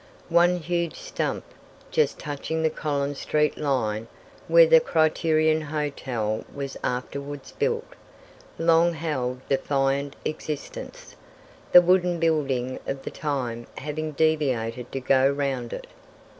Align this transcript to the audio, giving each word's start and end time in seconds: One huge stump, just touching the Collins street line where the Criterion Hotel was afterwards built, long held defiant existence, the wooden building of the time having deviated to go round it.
One 0.29 0.57
huge 0.57 0.95
stump, 0.95 1.43
just 1.91 2.17
touching 2.17 2.63
the 2.63 2.71
Collins 2.71 3.19
street 3.19 3.55
line 3.55 4.07
where 4.47 4.65
the 4.65 4.79
Criterion 4.79 5.61
Hotel 5.61 6.43
was 6.51 6.75
afterwards 6.83 7.51
built, 7.51 7.85
long 8.57 8.93
held 8.95 9.47
defiant 9.47 10.15
existence, 10.25 11.15
the 11.71 11.83
wooden 11.83 12.17
building 12.19 12.79
of 12.87 13.03
the 13.03 13.11
time 13.11 13.67
having 13.77 14.13
deviated 14.13 14.91
to 14.91 14.99
go 14.99 15.29
round 15.29 15.71
it. 15.71 15.85